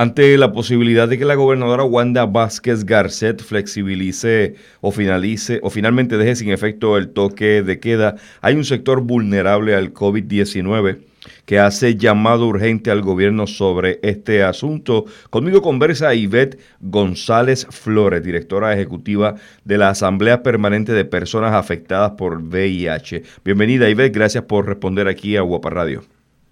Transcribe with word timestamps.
Ante 0.00 0.38
la 0.38 0.50
posibilidad 0.50 1.06
de 1.08 1.18
que 1.18 1.26
la 1.26 1.34
gobernadora 1.34 1.84
Wanda 1.84 2.24
Vázquez 2.24 2.86
Garcet 2.86 3.42
flexibilice 3.42 4.54
o 4.80 4.92
finalice 4.92 5.60
o 5.62 5.68
finalmente 5.68 6.16
deje 6.16 6.36
sin 6.36 6.48
efecto 6.48 6.96
el 6.96 7.12
toque 7.12 7.62
de 7.62 7.80
queda, 7.80 8.14
hay 8.40 8.54
un 8.54 8.64
sector 8.64 9.02
vulnerable 9.02 9.74
al 9.74 9.92
COVID-19 9.92 11.00
que 11.44 11.58
hace 11.58 11.96
llamado 11.96 12.46
urgente 12.46 12.90
al 12.90 13.02
gobierno 13.02 13.46
sobre 13.46 13.98
este 14.02 14.42
asunto. 14.42 15.04
Conmigo 15.28 15.60
conversa 15.60 16.14
Ivette 16.14 16.58
González 16.80 17.66
Flores, 17.68 18.24
directora 18.24 18.72
ejecutiva 18.72 19.34
de 19.66 19.76
la 19.76 19.90
Asamblea 19.90 20.42
Permanente 20.42 20.94
de 20.94 21.04
Personas 21.04 21.52
Afectadas 21.52 22.12
por 22.12 22.40
VIH. 22.40 23.22
Bienvenida 23.44 23.90
Ivette, 23.90 24.14
gracias 24.14 24.44
por 24.44 24.66
responder 24.66 25.08
aquí 25.08 25.36
a 25.36 25.42
Guapa 25.42 25.68
Radio. 25.68 26.04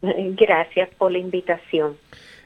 Gracias 0.02 0.90
por 0.98 1.12
la 1.12 1.18
invitación. 1.18 1.96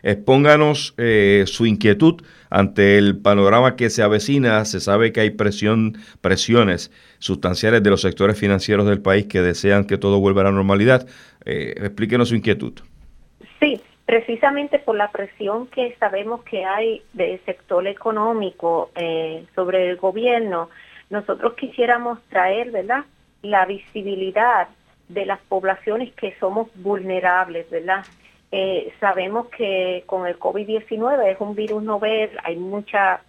Expónganos 0.03 0.95
eh, 0.99 1.45
su 1.47 1.67
inquietud 1.67 2.23
ante 2.51 2.99
el 2.99 3.19
panorama 3.19 3.77
que 3.77 3.91
se 3.91 4.03
avecina. 4.03 4.65
Se 4.65 4.81
sabe 4.81 5.13
que 5.13 5.21
hay 5.21 5.31
presión, 5.31 5.97
presiones 6.21 6.91
sustanciales 7.19 7.83
de 7.83 7.91
los 7.91 8.01
sectores 8.01 8.39
financieros 8.39 8.87
del 8.87 9.01
país 9.01 9.27
que 9.27 9.41
desean 9.41 9.87
que 9.87 9.99
todo 9.99 10.21
vuelva 10.21 10.43
a 10.43 10.45
la 10.45 10.53
normalidad. 10.53 11.07
Eh, 11.45 11.75
explíquenos 11.77 12.31
su 12.31 12.35
inquietud. 12.35 12.73
Sí, 13.61 13.81
precisamente 14.05 14.79
por 14.79 14.97
la 14.97 15.11
presión 15.11 15.69
que 15.69 15.97
sabemos 15.99 16.43
que 16.43 16.65
hay 16.65 17.03
del 17.13 17.41
sector 17.45 17.87
económico 17.87 18.91
eh, 18.97 19.45
sobre 19.55 19.89
el 19.89 19.97
gobierno, 19.97 20.69
nosotros 21.11 21.55
quisiéramos 21.55 22.21
traer, 22.29 22.71
¿verdad?, 22.71 23.05
la 23.43 23.67
visibilidad 23.67 24.69
de 25.09 25.27
las 25.27 25.41
poblaciones 25.43 26.13
que 26.15 26.35
somos 26.39 26.69
vulnerables, 26.77 27.69
¿verdad? 27.71 28.05
Eh, 28.55 28.93
sabemos 29.01 29.47
que 29.49 30.05
con 30.05 30.27
el 30.27 30.39
COVID-19 30.39 31.33
es 31.33 31.41
un 31.41 31.55
virus 31.55 31.83
novel, 31.83 32.31
hay 32.45 32.57
mucha 32.57 33.23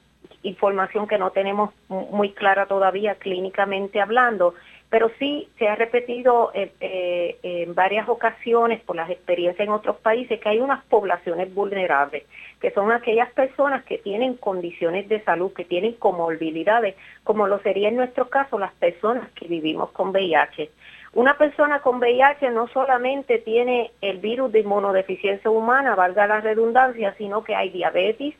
información 0.43 1.07
que 1.07 1.17
no 1.17 1.31
tenemos 1.31 1.71
muy 1.87 2.33
clara 2.33 2.65
todavía 2.65 3.15
clínicamente 3.15 4.01
hablando, 4.01 4.53
pero 4.89 5.09
sí 5.17 5.47
se 5.57 5.67
ha 5.69 5.75
repetido 5.75 6.51
eh, 6.53 6.71
eh, 6.81 7.37
en 7.41 7.73
varias 7.73 8.07
ocasiones 8.09 8.81
por 8.81 8.97
las 8.97 9.09
experiencias 9.09 9.65
en 9.65 9.73
otros 9.73 9.95
países 9.95 10.41
que 10.41 10.49
hay 10.49 10.59
unas 10.59 10.83
poblaciones 10.85 11.53
vulnerables, 11.53 12.25
que 12.59 12.71
son 12.71 12.91
aquellas 12.91 13.31
personas 13.31 13.85
que 13.85 13.99
tienen 13.99 14.35
condiciones 14.35 15.07
de 15.07 15.23
salud, 15.23 15.53
que 15.53 15.63
tienen 15.65 15.93
comorbilidades, 15.93 16.95
como 17.23 17.47
lo 17.47 17.59
sería 17.59 17.87
en 17.87 17.95
nuestro 17.95 18.29
caso 18.29 18.59
las 18.59 18.73
personas 18.73 19.31
que 19.31 19.47
vivimos 19.47 19.89
con 19.91 20.09
VIH. 20.09 20.69
Una 21.13 21.37
persona 21.37 21.81
con 21.81 21.99
VIH 21.99 22.49
no 22.49 22.67
solamente 22.69 23.37
tiene 23.37 23.91
el 24.01 24.17
virus 24.17 24.51
de 24.51 24.61
inmunodeficiencia 24.61 25.51
humana, 25.51 25.93
valga 25.93 26.25
la 26.25 26.41
redundancia, 26.41 27.13
sino 27.19 27.43
que 27.43 27.53
hay 27.53 27.69
diabetes, 27.69 28.33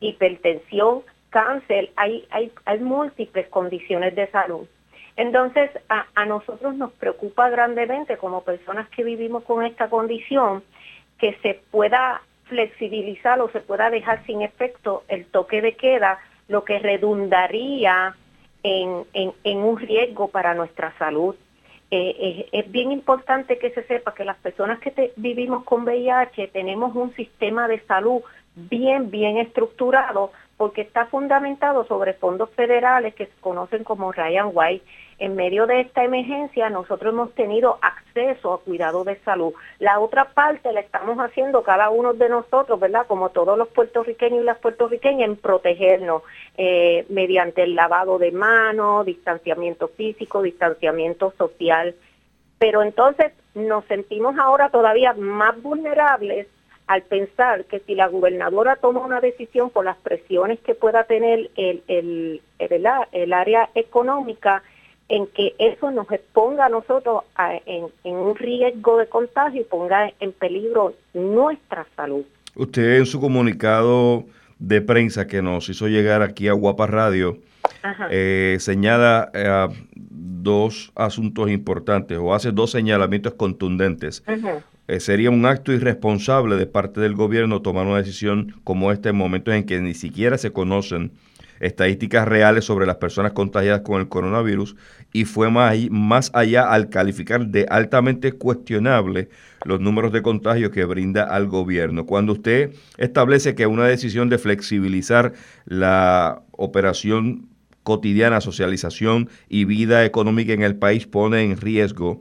hipertensión, 0.00 1.04
cáncer, 1.30 1.90
hay, 1.96 2.52
múltiples 2.80 3.48
condiciones 3.48 4.14
de 4.14 4.30
salud. 4.30 4.66
Entonces, 5.16 5.70
a, 5.88 6.26
nosotros 6.26 6.74
nos 6.74 6.92
preocupa 6.92 7.48
grandemente 7.48 8.18
como 8.18 8.44
personas 8.44 8.88
que 8.90 9.04
vivimos 9.04 9.42
con 9.44 9.64
esta 9.64 9.88
condición 9.88 10.62
que 11.18 11.34
se 11.42 11.60
pueda 11.70 12.20
flexibilizar 12.44 13.40
o 13.40 13.50
se 13.50 13.60
pueda 13.60 13.88
dejar 13.88 14.24
sin 14.26 14.42
efecto 14.42 15.02
el 15.08 15.24
toque 15.24 15.62
de 15.62 15.76
queda, 15.76 16.18
lo 16.46 16.64
que 16.64 16.78
redundaría 16.78 18.14
en 18.62 19.58
un 19.64 19.78
riesgo 19.78 20.28
para 20.28 20.54
nuestra 20.54 20.92
salud. 20.98 21.34
Eh, 21.90 22.48
es, 22.52 22.70
bien 22.70 22.92
importante 22.92 23.58
que 23.58 23.70
se 23.70 23.82
sepa 23.84 24.14
que 24.14 24.24
las 24.24 24.36
personas 24.36 24.78
que 24.78 25.12
vivimos 25.16 25.64
con 25.64 25.84
VIH 25.84 26.48
tenemos 26.48 26.94
un 26.94 27.14
sistema 27.14 27.66
de 27.66 27.80
salud 27.86 28.20
bien, 28.54 29.10
bien 29.10 29.38
estructurado 29.38 30.32
porque 30.58 30.82
está 30.82 31.06
fundamentado 31.06 31.86
sobre 31.86 32.12
fondos 32.12 32.50
federales 32.50 33.14
que 33.14 33.26
se 33.26 33.40
conocen 33.40 33.84
como 33.84 34.12
Ryan 34.12 34.50
White 34.52 34.84
en 35.18 35.34
medio 35.34 35.66
de 35.66 35.80
esta 35.80 36.04
emergencia 36.04 36.70
nosotros 36.70 37.12
hemos 37.12 37.34
tenido 37.34 37.78
acceso 37.82 38.54
a 38.54 38.60
cuidado 38.60 39.02
de 39.02 39.16
salud. 39.20 39.52
La 39.80 39.98
otra 39.98 40.26
parte 40.26 40.72
la 40.72 40.80
estamos 40.80 41.18
haciendo 41.18 41.62
cada 41.62 41.90
uno 41.90 42.14
de 42.14 42.28
nosotros, 42.28 42.78
¿verdad? 42.78 43.06
Como 43.06 43.30
todos 43.30 43.58
los 43.58 43.68
puertorriqueños 43.68 44.42
y 44.42 44.44
las 44.44 44.58
puertorriqueñas, 44.58 45.28
en 45.28 45.36
protegernos 45.36 46.22
eh, 46.56 47.04
mediante 47.08 47.64
el 47.64 47.74
lavado 47.74 48.18
de 48.18 48.30
manos, 48.30 49.06
distanciamiento 49.06 49.88
físico, 49.88 50.40
distanciamiento 50.40 51.32
social. 51.36 51.96
Pero 52.58 52.82
entonces 52.82 53.32
nos 53.54 53.84
sentimos 53.86 54.38
ahora 54.38 54.68
todavía 54.68 55.14
más 55.14 55.60
vulnerables 55.60 56.46
al 56.86 57.02
pensar 57.02 57.64
que 57.64 57.80
si 57.80 57.94
la 57.94 58.06
gobernadora 58.06 58.76
toma 58.76 59.00
una 59.00 59.20
decisión 59.20 59.70
por 59.70 59.84
las 59.84 59.96
presiones 59.98 60.60
que 60.60 60.74
pueda 60.74 61.04
tener 61.04 61.50
el, 61.56 61.82
el, 61.88 62.40
el 62.58 63.32
área 63.32 63.68
económica, 63.74 64.62
en 65.08 65.26
que 65.28 65.54
eso 65.58 65.90
nos 65.90 66.10
exponga 66.10 66.66
a 66.66 66.68
nosotros 66.68 67.22
en, 67.66 67.86
un 68.04 68.36
riesgo 68.36 68.98
de 68.98 69.06
contagio 69.06 69.62
y 69.62 69.64
ponga 69.64 70.12
en 70.20 70.32
peligro 70.32 70.94
nuestra 71.14 71.86
salud. 71.96 72.24
Usted 72.54 72.98
en 72.98 73.06
su 73.06 73.20
comunicado 73.20 74.24
de 74.58 74.80
prensa 74.80 75.26
que 75.26 75.40
nos 75.40 75.68
hizo 75.68 75.88
llegar 75.88 76.22
aquí 76.22 76.48
a 76.48 76.52
Guapa 76.52 76.86
Radio 76.86 77.38
eh, 78.10 78.56
señala 78.60 79.30
eh, 79.32 79.68
dos 79.94 80.92
asuntos 80.94 81.50
importantes 81.50 82.18
o 82.18 82.34
hace 82.34 82.52
dos 82.52 82.70
señalamientos 82.70 83.34
contundentes. 83.34 84.22
Eh, 84.88 85.00
sería 85.00 85.30
un 85.30 85.44
acto 85.46 85.72
irresponsable 85.72 86.56
de 86.56 86.66
parte 86.66 87.00
del 87.00 87.14
gobierno 87.14 87.62
tomar 87.62 87.86
una 87.86 87.98
decisión 87.98 88.54
como 88.64 88.90
esta 88.90 89.10
en 89.10 89.16
momentos 89.16 89.54
en 89.54 89.64
que 89.64 89.80
ni 89.80 89.94
siquiera 89.94 90.38
se 90.38 90.52
conocen 90.52 91.12
estadísticas 91.60 92.26
reales 92.26 92.64
sobre 92.64 92.86
las 92.86 92.96
personas 92.96 93.32
contagiadas 93.32 93.82
con 93.82 94.00
el 94.00 94.08
coronavirus 94.08 94.76
y 95.12 95.24
fue 95.24 95.50
más, 95.50 95.76
más 95.90 96.30
allá 96.34 96.70
al 96.70 96.90
calificar 96.90 97.46
de 97.46 97.66
altamente 97.68 98.32
cuestionable 98.32 99.28
los 99.64 99.80
números 99.80 100.12
de 100.12 100.22
contagio 100.22 100.70
que 100.70 100.84
brinda 100.84 101.24
al 101.24 101.46
gobierno. 101.46 102.06
Cuando 102.06 102.32
usted 102.32 102.74
establece 102.96 103.54
que 103.54 103.66
una 103.66 103.86
decisión 103.86 104.28
de 104.28 104.38
flexibilizar 104.38 105.32
la 105.64 106.42
operación 106.52 107.48
cotidiana, 107.82 108.40
socialización 108.40 109.30
y 109.48 109.64
vida 109.64 110.04
económica 110.04 110.52
en 110.52 110.62
el 110.62 110.76
país 110.76 111.06
pone 111.06 111.42
en 111.42 111.56
riesgo 111.56 112.18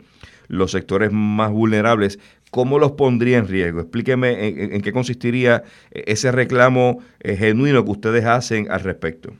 los 0.47 0.71
sectores 0.71 1.11
más 1.11 1.51
vulnerables, 1.51 2.19
¿cómo 2.51 2.79
los 2.79 2.93
pondría 2.93 3.37
en 3.37 3.47
riesgo? 3.47 3.81
Explíqueme 3.81 4.47
en, 4.47 4.81
qué 4.81 4.91
consistiría 4.91 5.63
ese 5.91 6.31
reclamo 6.31 6.99
eh, 7.19 7.35
genuino 7.35 7.83
que 7.83 7.91
ustedes 7.91 8.25
hacen 8.25 8.71
al 8.71 8.81
respecto. 8.81 9.31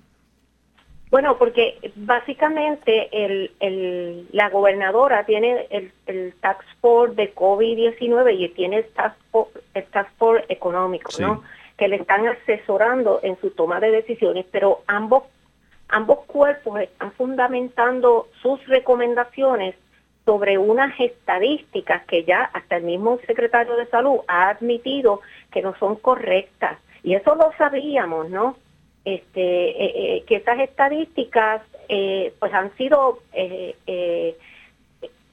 Bueno, 1.09 1.38
porque 1.38 1.79
básicamente 1.96 3.09
el, 3.13 4.28
la 4.34 4.50
gobernadora 4.50 5.25
tiene 5.25 5.66
el, 5.69 5.91
el 6.06 6.34
tax 6.41 6.66
force 6.81 7.16
de 7.16 7.34
COVID-19 7.34 8.38
y 8.38 8.50
tiene 8.50 8.78
el 8.78 8.85
tax 8.88 9.16
force, 10.17 10.46
económico, 10.50 11.09
¿no? 11.19 11.44
Que 11.78 11.88
le 11.88 11.97
están 11.97 12.28
asesorando 12.28 13.22
en 13.23 13.40
su 13.40 13.51
toma 13.51 13.79
de 13.79 13.91
decisiones, 13.91 14.46
pero 14.51 14.81
ambos, 14.88 15.23
ambos 15.88 16.25
cuerpos 16.25 16.81
están 16.81 17.13
fundamentando 17.13 18.28
sus 18.41 18.66
recomendaciones 18.67 19.75
sobre 20.27 20.57
unas 20.57 20.93
estadísticas 20.99 22.05
que 22.05 22.25
ya 22.25 22.49
hasta 22.51 22.75
el 22.75 22.83
mismo 22.83 23.17
secretario 23.25 23.77
de 23.77 23.85
salud 23.85 24.17
ha 24.27 24.49
admitido 24.49 25.21
que 25.53 25.61
no 25.61 25.73
son 25.79 25.95
correctas. 25.95 26.77
Y 27.01 27.13
eso 27.13 27.33
lo 27.35 27.53
sabíamos, 27.57 28.29
¿no? 28.29 28.57
Este, 29.05 29.39
eh, 29.69 29.93
eh, 29.95 30.23
que 30.27 30.35
esas 30.35 30.59
estadísticas 30.59 31.61
eh, 31.87 32.33
pues 32.39 32.53
han 32.53 32.75
sido 32.75 33.19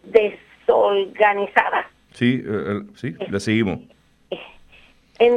desorganizadas. 0.05 1.87
Sí, 2.13 2.45
sí, 2.95 3.17
le 3.29 3.41
seguimos. 3.41 3.81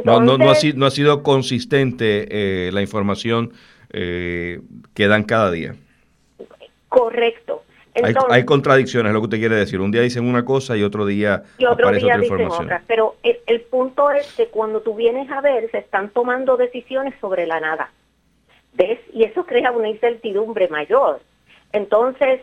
no, 0.04 0.20
no, 0.20 0.38
no, 0.38 0.50
ha 0.50 0.54
sido, 0.54 0.78
no 0.78 0.86
ha 0.86 0.92
sido 0.92 1.24
consistente 1.24 2.70
la 2.70 2.80
información 2.80 3.52
que 3.90 4.60
dan 5.08 5.24
cada 5.24 5.50
día. 5.50 5.74
Correcto 6.88 7.57
hay, 8.30 8.44
contradicciones, 8.44 9.10
es 9.10 9.14
lo 9.14 9.20
que 9.20 9.24
usted 9.24 9.38
quiere 9.38 9.56
decir. 9.56 9.80
Un 9.80 9.90
día 9.90 10.02
dicen 10.02 10.28
una 10.28 10.44
cosa 10.44 10.76
y 10.76 10.82
otro 10.82 11.06
día 11.06 11.42
y 11.58 11.64
otro 11.64 11.90
día 11.90 12.04
otra 12.04 12.18
dicen 12.18 12.50
Otra. 12.50 12.82
Pero 12.86 13.16
el, 13.22 13.60
punto 13.62 14.10
es 14.10 14.32
que 14.34 14.48
cuando 14.48 14.80
tú 14.80 14.94
vienes 14.94 15.30
a 15.30 15.40
ver, 15.40 15.70
se 15.70 15.78
están 15.78 16.10
tomando 16.10 16.56
decisiones 16.56 17.14
sobre 17.20 17.46
la 17.46 17.60
nada. 17.60 17.90
¿Ves? 18.74 19.00
Y 19.12 19.24
eso 19.24 19.44
crea 19.44 19.72
una 19.72 19.88
incertidumbre 19.88 20.68
mayor. 20.68 21.20
Entonces, 21.72 22.40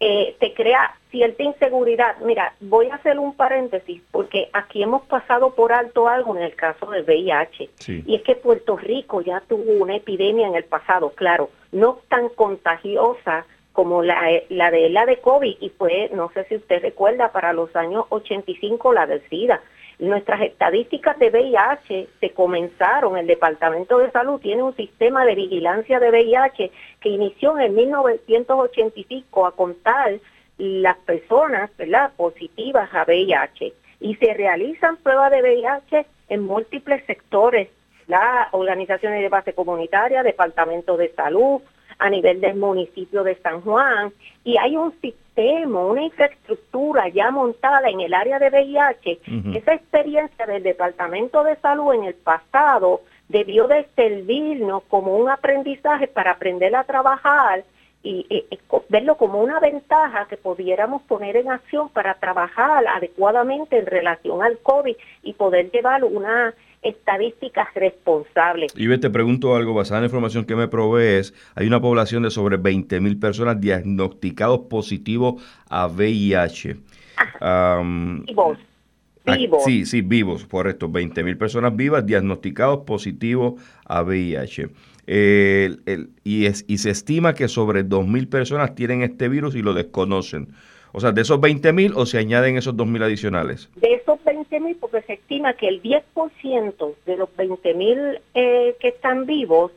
eh, 0.00 0.36
te 0.40 0.52
crea 0.54 0.96
cierta 1.10 1.42
inseguridad. 1.42 2.16
Mira, 2.24 2.54
voy 2.60 2.88
a 2.88 2.96
hacer 2.96 3.18
un 3.18 3.34
paréntesis 3.34 4.02
porque 4.10 4.48
aquí 4.52 4.82
hemos 4.82 5.02
pasado 5.02 5.54
por 5.54 5.72
alto 5.72 6.08
algo 6.08 6.36
en 6.36 6.42
el 6.42 6.54
caso 6.54 6.90
del 6.90 7.04
VIH. 7.04 7.70
Y 8.06 8.16
es 8.16 8.22
que 8.22 8.34
Puerto 8.34 8.76
Rico 8.76 9.20
ya 9.20 9.40
tuvo 9.48 9.72
una 9.82 9.96
epidemia 9.96 10.48
en 10.48 10.56
el 10.56 10.64
pasado, 10.64 11.10
claro, 11.10 11.50
no 11.70 12.00
tan 12.08 12.28
contagiosa 12.30 13.46
como 13.74 14.02
la, 14.02 14.22
la 14.50 14.70
de 14.70 14.88
la 14.88 15.04
de 15.04 15.18
COVID 15.18 15.56
y 15.60 15.68
fue, 15.70 16.08
no 16.14 16.30
sé 16.32 16.44
si 16.44 16.56
usted 16.56 16.80
recuerda, 16.80 17.32
para 17.32 17.52
los 17.52 17.74
años 17.76 18.06
85 18.08 18.92
la 18.94 19.06
del 19.06 19.20
SIDA. 19.28 19.60
Nuestras 19.98 20.42
estadísticas 20.42 21.18
de 21.18 21.30
VIH 21.30 22.08
se 22.20 22.30
comenzaron, 22.30 23.18
el 23.18 23.26
Departamento 23.26 23.98
de 23.98 24.12
Salud 24.12 24.40
tiene 24.40 24.62
un 24.62 24.76
sistema 24.76 25.24
de 25.24 25.34
vigilancia 25.34 25.98
de 25.98 26.10
VIH 26.10 26.70
que 27.00 27.08
inició 27.08 27.58
en 27.58 27.74
1985 27.74 29.46
a 29.46 29.52
contar 29.52 30.20
las 30.56 30.96
personas 30.98 31.68
¿verdad? 31.76 32.12
positivas 32.16 32.88
a 32.94 33.02
VIH 33.02 33.72
y 34.00 34.14
se 34.14 34.34
realizan 34.34 34.98
pruebas 34.98 35.32
de 35.32 35.42
VIH 35.42 36.06
en 36.28 36.44
múltiples 36.44 37.04
sectores, 37.06 37.70
las 38.06 38.48
organizaciones 38.52 39.20
de 39.20 39.28
base 39.28 39.52
comunitaria, 39.52 40.22
departamentos 40.22 40.96
de 40.96 41.12
salud, 41.14 41.60
a 42.04 42.10
nivel 42.10 42.38
del 42.38 42.56
municipio 42.56 43.24
de 43.24 43.34
San 43.36 43.62
Juan, 43.62 44.12
y 44.44 44.58
hay 44.58 44.76
un 44.76 44.92
sistema, 45.00 45.86
una 45.86 46.02
infraestructura 46.02 47.08
ya 47.08 47.30
montada 47.30 47.88
en 47.88 48.00
el 48.00 48.12
área 48.12 48.38
de 48.38 48.50
VIH. 48.50 49.20
Esa 49.54 49.72
experiencia 49.72 50.44
del 50.44 50.62
Departamento 50.62 51.42
de 51.44 51.56
Salud 51.56 51.94
en 51.94 52.04
el 52.04 52.14
pasado 52.14 53.00
debió 53.30 53.68
de 53.68 53.86
servirnos 53.96 54.82
como 54.88 55.16
un 55.16 55.30
aprendizaje 55.30 56.06
para 56.06 56.32
aprender 56.32 56.76
a 56.76 56.84
trabajar 56.84 57.64
y, 58.02 58.44
verlo 58.90 59.16
como 59.16 59.40
una 59.40 59.58
ventaja 59.60 60.26
que 60.28 60.36
pudiéramos 60.36 61.00
poner 61.04 61.38
en 61.38 61.50
acción 61.50 61.88
para 61.88 62.12
trabajar 62.16 62.86
adecuadamente 62.86 63.78
en 63.78 63.86
relación 63.86 64.42
al 64.42 64.58
COVID 64.58 64.94
y 65.22 65.32
poder 65.32 65.70
llevar 65.70 66.04
una 66.04 66.52
estadísticas 66.84 67.68
responsables. 67.74 68.72
Y 68.76 68.98
te 68.98 69.10
pregunto 69.10 69.56
algo, 69.56 69.74
basada 69.74 69.98
en 69.98 70.02
la 70.02 70.06
información 70.06 70.44
que 70.44 70.54
me 70.54 70.68
provees, 70.68 71.34
hay 71.54 71.66
una 71.66 71.80
población 71.80 72.22
de 72.22 72.30
sobre 72.30 72.56
20 72.56 73.00
mil 73.00 73.18
personas 73.18 73.60
diagnosticados 73.60 74.60
positivos 74.70 75.42
a 75.68 75.86
VIH. 75.88 76.76
vivos. 78.26 78.58
Ah, 79.26 79.36
vivos. 79.36 79.64
Sí, 79.64 79.86
sí, 79.86 80.02
vivos, 80.02 80.44
correcto. 80.44 80.88
20 80.88 81.24
mil 81.24 81.38
personas 81.38 81.74
vivas 81.74 82.04
diagnosticados 82.04 82.80
positivos 82.84 83.54
a 83.86 84.02
VIH. 84.02 84.68
y, 85.06 86.46
es, 86.46 86.64
y 86.68 86.78
se 86.78 86.90
estima 86.90 87.34
que 87.34 87.48
sobre 87.48 87.82
2 87.82 88.06
mil 88.06 88.28
personas 88.28 88.74
tienen 88.74 89.02
este 89.02 89.28
virus 89.28 89.54
y 89.54 89.62
lo 89.62 89.72
desconocen. 89.72 90.48
O 90.96 91.00
sea, 91.00 91.10
de 91.10 91.22
esos 91.22 91.40
20 91.40 91.72
mil 91.72 91.92
o 91.96 92.06
se 92.06 92.18
añaden 92.18 92.56
esos 92.56 92.76
2 92.76 92.86
mil 92.86 93.02
adicionales. 93.02 93.68
De 93.74 93.94
esos 93.94 94.22
20 94.22 94.60
mil, 94.60 94.76
porque 94.76 95.02
se 95.02 95.14
estima 95.14 95.54
que 95.54 95.66
el 95.66 95.82
10% 95.82 96.94
de 97.04 97.16
los 97.16 97.34
20 97.34 97.74
mil 97.74 98.20
eh, 98.32 98.76
que 98.78 98.88
están 98.88 99.26
vivos 99.26 99.72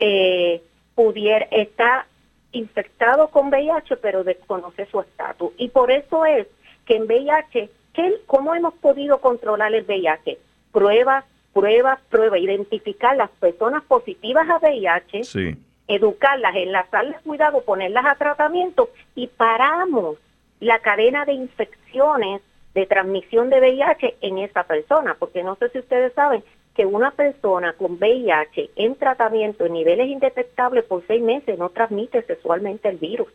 eh, 0.00 0.60
pudiera, 0.94 1.46
está 1.50 2.06
infectado 2.52 3.28
con 3.28 3.48
VIH, 3.48 3.96
pero 3.96 4.22
desconoce 4.22 4.84
su 4.84 5.00
estatus. 5.00 5.50
Y 5.56 5.68
por 5.68 5.90
eso 5.90 6.26
es 6.26 6.46
que 6.84 6.96
en 6.96 7.04
VIH, 7.04 7.70
¿qué, 7.94 8.20
¿cómo 8.26 8.54
hemos 8.54 8.74
podido 8.74 9.22
controlar 9.22 9.74
el 9.74 9.84
VIH? 9.84 10.38
Pruebas, 10.72 11.24
pruebas, 11.54 12.00
pruebas, 12.10 12.38
identificar 12.38 13.16
las 13.16 13.30
personas 13.30 13.82
positivas 13.84 14.46
a 14.50 14.58
VIH, 14.58 15.24
sí. 15.24 15.56
educarlas, 15.88 16.54
enlazarles 16.54 17.16
cuidado, 17.22 17.62
ponerlas 17.62 18.04
a 18.04 18.16
tratamiento 18.16 18.90
y 19.14 19.26
paramos 19.28 20.18
la 20.64 20.78
cadena 20.80 21.24
de 21.24 21.34
infecciones 21.34 22.40
de 22.74 22.86
transmisión 22.86 23.50
de 23.50 23.60
VIH 23.60 24.16
en 24.20 24.38
esa 24.38 24.64
persona, 24.64 25.16
porque 25.18 25.42
no 25.42 25.56
sé 25.56 25.68
si 25.68 25.78
ustedes 25.78 26.12
saben 26.14 26.42
que 26.74 26.86
una 26.86 27.12
persona 27.12 27.74
con 27.74 27.98
VIH 28.00 28.70
en 28.76 28.96
tratamiento 28.96 29.64
en 29.64 29.74
niveles 29.74 30.08
indetectables 30.08 30.84
por 30.84 31.06
seis 31.06 31.22
meses 31.22 31.58
no 31.58 31.68
transmite 31.68 32.22
sexualmente 32.22 32.88
el 32.88 32.96
virus. 32.96 33.28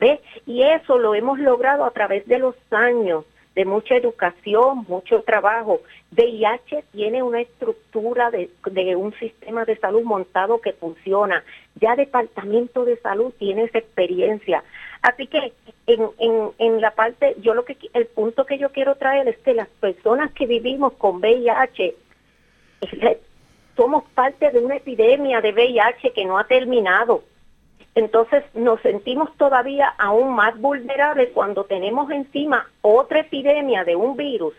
¿Ve? 0.00 0.20
Y 0.46 0.62
eso 0.62 0.98
lo 0.98 1.14
hemos 1.14 1.40
logrado 1.40 1.84
a 1.84 1.90
través 1.90 2.26
de 2.26 2.38
los 2.38 2.54
años 2.70 3.24
de 3.58 3.64
mucha 3.64 3.96
educación, 3.96 4.84
mucho 4.86 5.22
trabajo. 5.22 5.80
VIH 6.12 6.84
tiene 6.92 7.24
una 7.24 7.40
estructura 7.40 8.30
de, 8.30 8.48
un 8.94 9.12
sistema 9.14 9.64
de 9.64 9.76
salud 9.78 10.04
montado 10.04 10.60
que 10.60 10.74
funciona. 10.74 11.42
Ya 11.74 11.96
Departamento 11.96 12.84
de 12.84 12.98
Salud 12.98 13.32
tiene 13.36 13.64
esa 13.64 13.78
experiencia. 13.78 14.62
Así 15.02 15.26
que 15.26 15.52
en, 15.88 16.08
en, 16.60 16.80
la 16.80 16.92
parte, 16.92 17.34
yo 17.40 17.52
lo 17.52 17.64
que, 17.64 17.76
el 17.94 18.06
punto 18.06 18.46
que 18.46 18.58
yo 18.58 18.70
quiero 18.70 18.94
traer 18.94 19.26
es 19.26 19.38
que 19.38 19.54
las 19.54 19.66
personas 19.66 20.30
que 20.34 20.46
vivimos 20.46 20.92
con 20.92 21.16
VIH, 21.16 21.96
somos 23.76 24.04
parte 24.14 24.52
de 24.52 24.60
una 24.60 24.76
epidemia 24.76 25.40
de 25.40 25.50
VIH 25.50 26.12
que 26.12 26.24
no 26.24 26.38
ha 26.38 26.44
terminado. 26.44 27.24
Entonces 27.94 28.44
nos 28.54 28.80
sentimos 28.80 29.34
todavía 29.36 29.88
aún 29.98 30.34
más 30.34 30.58
vulnerables 30.60 31.30
cuando 31.34 31.64
tenemos 31.64 32.10
encima 32.10 32.68
otra 32.80 33.20
epidemia 33.20 33.84
de 33.84 33.96
un 33.96 34.16
virus 34.16 34.54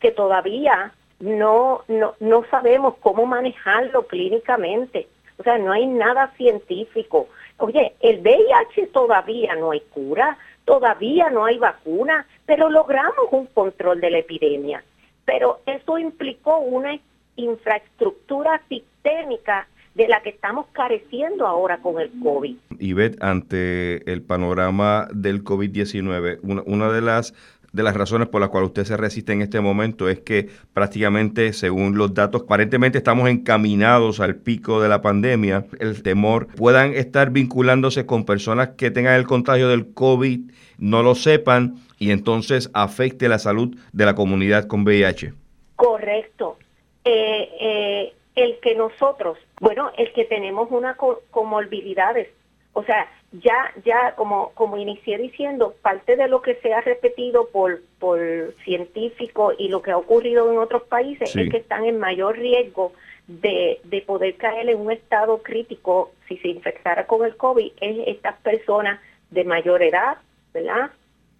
que 0.00 0.10
todavía 0.10 0.92
no, 1.20 1.82
no, 1.88 2.14
no 2.20 2.44
sabemos 2.50 2.94
cómo 3.00 3.24
manejarlo 3.24 4.06
clínicamente. 4.06 5.08
O 5.38 5.42
sea, 5.42 5.58
no 5.58 5.72
hay 5.72 5.86
nada 5.86 6.32
científico. 6.36 7.28
Oye, 7.58 7.94
el 8.00 8.20
VIH 8.20 8.88
todavía 8.88 9.54
no 9.54 9.70
hay 9.70 9.80
cura, 9.80 10.36
todavía 10.64 11.30
no 11.30 11.44
hay 11.44 11.58
vacuna, 11.58 12.26
pero 12.44 12.68
logramos 12.68 13.26
un 13.30 13.46
control 13.46 14.00
de 14.00 14.10
la 14.10 14.18
epidemia. 14.18 14.84
Pero 15.24 15.60
eso 15.66 15.98
implicó 15.98 16.58
una 16.58 16.98
infraestructura 17.36 18.60
sistémica 18.68 19.66
de 19.94 20.08
la 20.08 20.22
que 20.22 20.30
estamos 20.30 20.66
careciendo 20.72 21.46
ahora 21.46 21.78
con 21.78 22.00
el 22.00 22.10
COVID. 22.22 22.56
Ivette, 22.78 23.22
ante 23.22 24.10
el 24.10 24.22
panorama 24.22 25.08
del 25.12 25.44
COVID-19, 25.44 26.38
una, 26.42 26.62
una 26.66 26.92
de 26.92 27.02
las 27.02 27.34
de 27.72 27.82
las 27.82 27.96
razones 27.96 28.28
por 28.28 28.40
las 28.40 28.50
cuales 28.50 28.68
usted 28.68 28.84
se 28.84 28.96
resiste 28.96 29.32
en 29.32 29.42
este 29.42 29.60
momento 29.60 30.08
es 30.08 30.20
que 30.20 30.48
prácticamente, 30.74 31.52
según 31.52 31.96
los 31.96 32.14
datos, 32.14 32.42
aparentemente 32.42 32.98
estamos 32.98 33.28
encaminados 33.28 34.20
al 34.20 34.36
pico 34.36 34.80
de 34.82 34.88
la 34.88 35.00
pandemia. 35.00 35.64
El 35.80 36.02
temor 36.02 36.48
puedan 36.48 36.92
estar 36.94 37.30
vinculándose 37.30 38.06
con 38.06 38.24
personas 38.24 38.70
que 38.76 38.90
tengan 38.90 39.14
el 39.14 39.26
contagio 39.26 39.68
del 39.68 39.92
COVID, 39.92 40.50
no 40.78 41.02
lo 41.02 41.14
sepan 41.14 41.76
y 41.98 42.10
entonces 42.10 42.70
afecte 42.74 43.28
la 43.28 43.38
salud 43.38 43.74
de 43.92 44.04
la 44.04 44.14
comunidad 44.14 44.66
con 44.66 44.82
VIH. 44.82 45.32
Correcto. 45.76 46.58
Eh, 47.04 47.48
eh, 47.60 48.12
el 48.34 48.58
que 48.60 48.74
nosotros, 48.74 49.38
bueno, 49.60 49.92
el 49.96 50.12
que 50.12 50.24
tenemos 50.24 50.70
una 50.70 50.96
comorbilidades, 51.30 52.28
o 52.72 52.82
sea, 52.84 53.08
ya, 53.32 53.72
ya 53.84 54.14
como, 54.14 54.50
como 54.54 54.76
inicié 54.76 55.18
diciendo, 55.18 55.74
parte 55.82 56.16
de 56.16 56.28
lo 56.28 56.42
que 56.42 56.54
se 56.56 56.72
ha 56.72 56.80
repetido 56.80 57.48
por, 57.48 57.80
por 57.98 58.20
científicos 58.64 59.54
y 59.58 59.68
lo 59.68 59.82
que 59.82 59.90
ha 59.90 59.98
ocurrido 59.98 60.50
en 60.50 60.58
otros 60.58 60.82
países 60.84 61.34
es 61.34 61.50
que 61.50 61.58
están 61.58 61.84
en 61.84 61.98
mayor 61.98 62.38
riesgo 62.38 62.92
de, 63.26 63.80
de 63.84 64.00
poder 64.02 64.36
caer 64.36 64.68
en 64.68 64.80
un 64.80 64.90
estado 64.90 65.42
crítico 65.42 66.12
si 66.28 66.38
se 66.38 66.48
infectara 66.48 67.06
con 67.06 67.24
el 67.24 67.36
COVID, 67.36 67.72
es 67.80 68.08
estas 68.08 68.36
personas 68.40 69.00
de 69.30 69.44
mayor 69.44 69.82
edad, 69.82 70.18
¿verdad? 70.52 70.90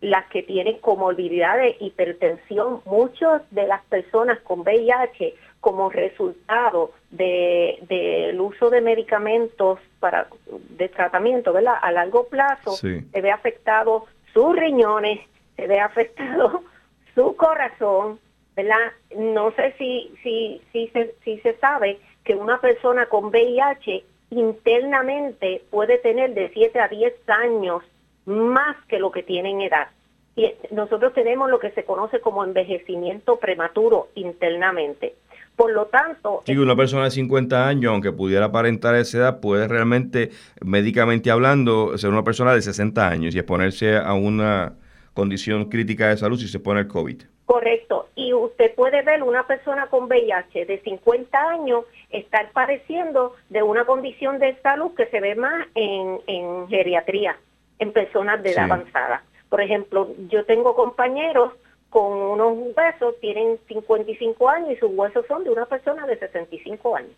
Las 0.00 0.26
que 0.26 0.42
tienen 0.42 0.78
comorbilidades, 0.78 1.76
hipertensión, 1.80 2.80
muchas 2.86 3.42
de 3.50 3.66
las 3.66 3.82
personas 3.84 4.40
con 4.40 4.60
VIH 4.60 5.34
como 5.62 5.90
resultado 5.90 6.90
del 7.10 7.86
de, 7.88 8.36
uso 8.38 8.68
de 8.68 8.80
medicamentos 8.80 9.78
para 10.00 10.26
de 10.70 10.88
tratamiento, 10.88 11.52
¿verdad? 11.52 11.76
A 11.80 11.92
largo 11.92 12.24
plazo 12.24 12.72
se 12.72 13.04
ve 13.12 13.30
afectado 13.30 14.06
sus 14.34 14.56
riñones, 14.56 15.20
se 15.54 15.68
ve 15.68 15.78
afectado 15.78 16.64
su 17.14 17.36
corazón, 17.36 18.18
¿verdad? 18.56 18.92
No 19.16 19.52
sé 19.52 19.72
si 19.78 20.12
si 20.24 20.60
si 20.72 20.88
se, 20.88 21.14
si 21.24 21.38
se 21.38 21.54
sabe 21.58 22.00
que 22.24 22.34
una 22.34 22.60
persona 22.60 23.06
con 23.06 23.26
VIH 23.26 24.04
internamente 24.30 25.62
puede 25.70 25.98
tener 25.98 26.34
de 26.34 26.50
7 26.52 26.80
a 26.80 26.88
10 26.88 27.14
años 27.28 27.84
más 28.24 28.76
que 28.88 28.98
lo 28.98 29.12
que 29.12 29.22
tiene 29.22 29.50
en 29.50 29.60
edad. 29.60 29.88
Y 30.34 30.50
nosotros 30.70 31.12
tenemos 31.12 31.50
lo 31.50 31.58
que 31.58 31.70
se 31.70 31.84
conoce 31.84 32.20
como 32.20 32.42
envejecimiento 32.42 33.36
prematuro 33.36 34.08
internamente. 34.14 35.14
Por 35.56 35.72
lo 35.72 35.86
tanto... 35.86 36.42
Sí, 36.46 36.56
una 36.56 36.74
persona 36.74 37.04
de 37.04 37.10
50 37.10 37.68
años, 37.68 37.92
aunque 37.92 38.12
pudiera 38.12 38.46
aparentar 38.46 38.94
esa 38.94 39.18
edad, 39.18 39.40
puede 39.40 39.68
realmente, 39.68 40.30
médicamente 40.60 41.30
hablando, 41.30 41.96
ser 41.98 42.10
una 42.10 42.24
persona 42.24 42.54
de 42.54 42.62
60 42.62 43.08
años 43.08 43.34
y 43.34 43.38
exponerse 43.38 43.96
a 43.96 44.14
una 44.14 44.74
condición 45.14 45.66
crítica 45.66 46.08
de 46.08 46.16
salud 46.16 46.38
si 46.38 46.48
se 46.48 46.58
pone 46.58 46.80
el 46.80 46.88
COVID. 46.88 47.22
Correcto. 47.44 48.08
Y 48.14 48.32
usted 48.32 48.74
puede 48.74 49.02
ver 49.02 49.22
una 49.22 49.46
persona 49.46 49.86
con 49.86 50.04
VIH 50.04 50.64
de 50.64 50.80
50 50.80 51.38
años 51.38 51.84
estar 52.10 52.50
padeciendo 52.52 53.34
de 53.50 53.62
una 53.62 53.84
condición 53.84 54.38
de 54.38 54.56
salud 54.62 54.92
que 54.94 55.06
se 55.06 55.20
ve 55.20 55.34
más 55.34 55.66
en, 55.74 56.20
en 56.26 56.68
geriatría, 56.68 57.36
en 57.78 57.92
personas 57.92 58.42
de 58.42 58.52
edad 58.52 58.64
avanzada. 58.64 59.22
Por 59.48 59.60
ejemplo, 59.60 60.08
yo 60.30 60.46
tengo 60.46 60.74
compañeros 60.74 61.52
con 61.92 62.10
unos 62.10 62.74
huesos, 62.74 63.20
tienen 63.20 63.58
55 63.68 64.48
años 64.48 64.70
y 64.72 64.76
sus 64.76 64.90
huesos 64.94 65.26
son 65.28 65.44
de 65.44 65.50
una 65.50 65.66
persona 65.66 66.06
de 66.06 66.18
65 66.18 66.96
años. 66.96 67.12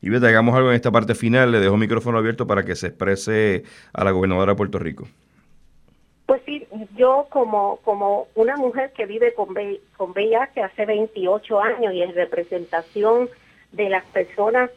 Y 0.00 0.08
vete, 0.08 0.28
hagamos 0.28 0.54
algo 0.54 0.70
en 0.70 0.76
esta 0.76 0.92
parte 0.92 1.16
final. 1.16 1.50
Le 1.50 1.58
dejo 1.58 1.74
el 1.74 1.80
micrófono 1.80 2.18
abierto 2.18 2.46
para 2.46 2.64
que 2.64 2.76
se 2.76 2.86
exprese 2.86 3.64
a 3.92 4.04
la 4.04 4.12
gobernadora 4.12 4.52
de 4.52 4.56
Puerto 4.56 4.78
Rico. 4.78 5.08
Pues 6.26 6.42
sí, 6.46 6.64
yo 6.96 7.26
como, 7.28 7.80
como 7.82 8.28
una 8.36 8.56
mujer 8.56 8.92
que 8.92 9.04
vive 9.04 9.34
con, 9.34 9.48
con 9.96 10.10
VIH 10.12 10.62
hace 10.62 10.86
28 10.86 11.60
años 11.60 11.92
y 11.92 12.02
en 12.02 12.14
representación 12.14 13.28
de 13.72 13.90
las 13.90 14.04
personas 14.06 14.70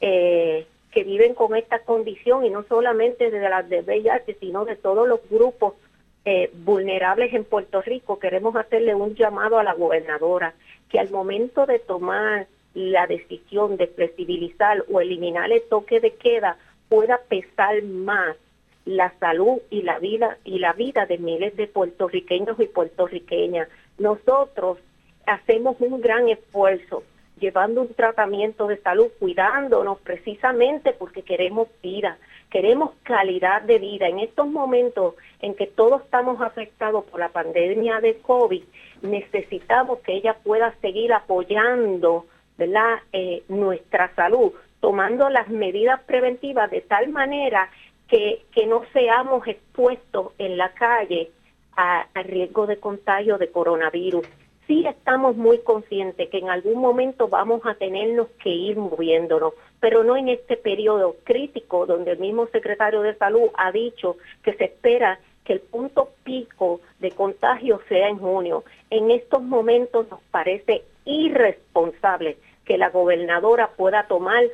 eh, 0.00 0.66
que 0.92 1.04
viven 1.04 1.34
con 1.34 1.54
esta 1.56 1.80
condición 1.80 2.46
y 2.46 2.50
no 2.50 2.62
solamente 2.62 3.30
de 3.30 3.48
las 3.50 3.68
de 3.68 3.82
VIH, 3.82 4.38
sino 4.40 4.64
de 4.64 4.76
todos 4.76 5.06
los 5.06 5.20
grupos 5.28 5.74
eh, 6.24 6.50
vulnerables 6.52 7.34
en 7.34 7.44
Puerto 7.44 7.82
Rico, 7.82 8.18
queremos 8.18 8.56
hacerle 8.56 8.94
un 8.94 9.14
llamado 9.14 9.58
a 9.58 9.64
la 9.64 9.74
gobernadora 9.74 10.54
que 10.88 10.98
al 10.98 11.10
momento 11.10 11.66
de 11.66 11.78
tomar 11.78 12.46
la 12.74 13.06
decisión 13.06 13.76
de 13.76 13.86
flexibilizar 13.86 14.84
o 14.90 15.00
eliminar 15.00 15.52
el 15.52 15.62
toque 15.68 16.00
de 16.00 16.14
queda 16.14 16.56
pueda 16.88 17.20
pesar 17.28 17.82
más 17.82 18.36
la 18.84 19.12
salud 19.18 19.58
y 19.70 19.82
la 19.82 19.98
vida 19.98 20.38
y 20.44 20.58
la 20.58 20.72
vida 20.72 21.06
de 21.06 21.18
miles 21.18 21.56
de 21.56 21.66
puertorriqueños 21.66 22.58
y 22.60 22.66
puertorriqueñas. 22.66 23.68
Nosotros 23.98 24.78
hacemos 25.26 25.76
un 25.80 26.00
gran 26.00 26.28
esfuerzo 26.28 27.02
llevando 27.40 27.82
un 27.82 27.94
tratamiento 27.94 28.66
de 28.66 28.76
salud, 28.78 29.08
cuidándonos 29.18 29.98
precisamente 30.00 30.92
porque 30.92 31.22
queremos 31.22 31.68
vida, 31.82 32.18
queremos 32.54 32.92
calidad 33.02 33.62
de 33.62 33.80
vida. 33.80 34.06
En 34.06 34.20
estos 34.20 34.46
momentos 34.46 35.16
en 35.40 35.56
que 35.56 35.66
todos 35.66 36.02
estamos 36.02 36.40
afectados 36.40 37.04
por 37.06 37.18
la 37.18 37.30
pandemia 37.30 38.00
de 38.00 38.18
COVID, 38.18 38.62
necesitamos 39.02 39.98
que 39.98 40.12
ella 40.12 40.36
pueda 40.44 40.72
seguir 40.80 41.12
apoyando 41.12 42.26
¿verdad? 42.56 43.00
Eh, 43.12 43.42
nuestra 43.48 44.14
salud, 44.14 44.52
tomando 44.78 45.28
las 45.30 45.48
medidas 45.48 46.00
preventivas 46.02 46.70
de 46.70 46.80
tal 46.82 47.08
manera 47.08 47.68
que, 48.06 48.44
no 48.68 48.82
seamos 48.92 49.48
expuestos 49.48 50.32
en 50.38 50.56
la 50.56 50.72
calle 50.74 51.32
a, 51.76 52.06
riesgo 52.22 52.68
de 52.68 52.78
contagio 52.78 53.36
de 53.36 53.50
coronavirus. 53.50 54.24
Sí 54.66 54.86
estamos 54.86 55.36
muy 55.36 55.58
conscientes 55.58 56.30
que 56.30 56.38
en 56.38 56.48
algún 56.48 56.80
momento 56.80 57.28
vamos 57.28 57.60
a 57.64 57.74
tenernos 57.74 58.28
que 58.42 58.48
ir 58.48 58.76
moviéndonos, 58.76 59.52
pero 59.78 60.04
no 60.04 60.16
en 60.16 60.28
este 60.28 60.56
periodo 60.56 61.16
crítico 61.24 61.84
donde 61.84 62.12
el 62.12 62.18
mismo 62.18 62.46
secretario 62.46 63.02
de 63.02 63.14
salud 63.16 63.50
ha 63.56 63.70
dicho 63.72 64.16
que 64.42 64.54
se 64.54 64.64
espera 64.64 65.18
que 65.44 65.52
el 65.52 65.60
punto 65.60 66.08
pico 66.24 66.80
de 67.00 67.10
contagio 67.10 67.80
sea 67.88 68.08
en 68.08 68.18
junio. 68.18 68.64
En 68.88 69.10
estos 69.10 69.42
momentos 69.42 70.10
nos 70.10 70.20
parece 70.30 70.84
irresponsable 71.04 72.38
que 72.64 72.78
la 72.78 72.88
gobernadora 72.88 73.68
pueda 73.76 74.06
tomar 74.06 74.44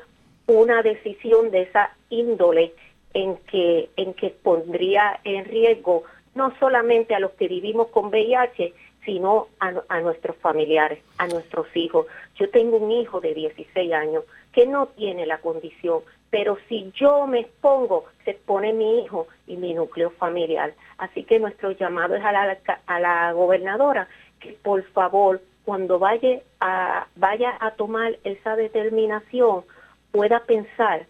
una 0.49 0.83
decisión 0.83 1.53
de 1.53 1.63
esa 1.63 1.95
índole 2.09 2.73
en 3.15 3.37
que, 3.51 3.89
en 3.97 4.15
pondría 4.43 5.21
en 5.23 5.45
riesgo 5.45 6.03
no 6.35 6.53
solamente 6.59 7.15
a 7.15 7.21
los 7.21 7.33
que 7.33 7.49
vivimos 7.49 7.89
con 7.89 8.07
VIH, 8.07 8.73
sino 9.05 9.49
a, 9.59 10.01
nuestros 10.01 10.37
familiares, 10.37 11.01
a 11.19 11.27
nuestros 11.27 11.67
hijos. 11.75 12.07
Yo 12.37 12.51
tengo 12.51 12.77
un 12.77 12.91
hijo 12.91 13.21
de 13.21 13.35
16 13.35 13.93
años 13.93 14.25
que 14.53 14.67
no 14.67 14.87
tiene 14.89 15.27
la 15.27 15.39
condición, 15.39 16.01
pero 16.31 16.59
si 16.69 16.93
yo 16.95 17.27
me 17.27 17.41
expongo, 17.41 18.05
se 18.25 18.33
expone 18.33 18.73
mi 18.73 19.03
hijo 19.03 19.27
y 19.47 19.57
mi 19.57 19.75
núcleo 19.75 20.11
familiar. 20.11 20.75
Así 20.99 21.25
que 21.25 21.39
nuestro 21.39 21.73
llamado 21.73 22.15
es 22.15 22.23
a 22.25 23.01
la, 23.01 23.33
gobernadora 23.33 24.09
que 24.39 24.53
por 24.53 24.83
favor, 24.93 25.41
cuando 25.65 25.99
vaya 25.99 26.41
a 26.61 27.71
tomar 27.77 28.19
esa 28.25 28.57
determinación, 28.57 29.65
pueda 30.13 30.41
pensar 30.41 31.07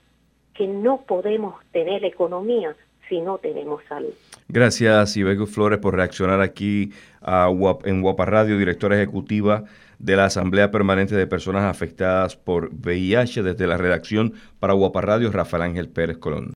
que 0.54 0.66
no 0.66 1.02
podemos 1.02 1.54
tener 1.72 2.04
economía 2.04 2.74
si 3.10 3.20
no 3.20 3.36
tenemos 3.36 3.82
salud. 3.86 4.14
Gracias, 4.48 5.16
Ibeco 5.16 5.46
Flores, 5.46 5.80
por 5.80 5.94
reaccionar 5.94 6.40
aquí 6.40 6.92
a, 7.20 7.50
en 7.84 8.00
Guapa 8.00 8.24
Radio, 8.24 8.56
directora 8.56 8.96
ejecutiva 8.96 9.64
de 9.98 10.16
la 10.16 10.24
Asamblea 10.24 10.70
Permanente 10.70 11.14
de 11.14 11.26
Personas 11.26 11.64
Afectadas 11.64 12.34
por 12.36 12.70
VIH 12.72 13.42
desde 13.42 13.66
la 13.66 13.76
redacción 13.76 14.32
para 14.58 14.72
Guapa 14.72 15.02
Radio, 15.02 15.30
Rafael 15.30 15.64
Ángel 15.64 15.90
Pérez 15.90 16.16
Colón. 16.16 16.48